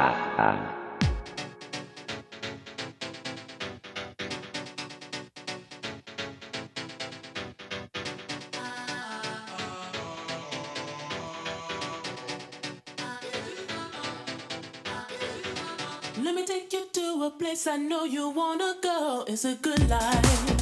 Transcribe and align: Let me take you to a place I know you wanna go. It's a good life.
Let 0.00 0.16
me 16.34 16.46
take 16.46 16.72
you 16.72 16.86
to 16.92 17.24
a 17.24 17.30
place 17.38 17.66
I 17.66 17.76
know 17.76 18.04
you 18.04 18.30
wanna 18.30 18.76
go. 18.82 19.24
It's 19.28 19.44
a 19.44 19.56
good 19.56 19.86
life. 19.90 20.59